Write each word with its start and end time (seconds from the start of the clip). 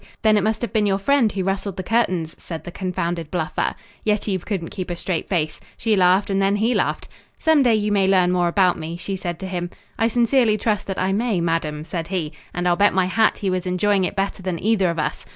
'Then 0.23 0.35
it 0.35 0.41
must 0.43 0.63
have 0.63 0.73
been 0.73 0.87
your 0.87 0.97
friend 0.97 1.33
who 1.33 1.43
rustled 1.43 1.77
the 1.77 1.83
curtains?' 1.83 2.35
said 2.39 2.63
the 2.63 2.71
confounded 2.71 3.29
bluffer. 3.29 3.75
Yetive 4.03 4.47
couldn't 4.47 4.71
keep 4.71 4.89
a 4.89 4.95
straight 4.95 5.29
face. 5.29 5.59
She 5.77 5.95
laughed 5.95 6.31
and 6.31 6.41
then 6.41 6.55
he 6.55 6.73
laughed. 6.73 7.07
'Some 7.37 7.61
day 7.61 7.75
you 7.75 7.91
may 7.91 8.07
learn 8.07 8.31
more 8.31 8.47
about 8.47 8.79
me,' 8.79 8.97
she 8.97 9.15
said 9.15 9.37
to 9.41 9.47
him. 9.47 9.69
'I 9.99 10.07
sincerely 10.07 10.57
trust 10.57 10.87
that 10.87 10.97
I 10.97 11.13
may, 11.13 11.39
madam,' 11.39 11.83
said 11.83 12.07
he, 12.07 12.31
and 12.51 12.67
I'll 12.67 12.75
bet 12.75 12.95
my 12.95 13.05
hat 13.05 13.37
he 13.37 13.49
was 13.51 13.67
enjoying 13.67 14.03
it 14.03 14.15
better 14.15 14.41
than 14.41 14.57
either 14.57 14.89
of 14.89 14.97
us. 14.97 15.23